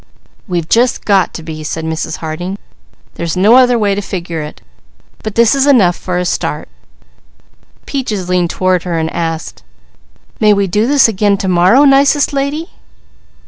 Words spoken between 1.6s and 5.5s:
said Mrs. Harding. "There's no other way to figure it. But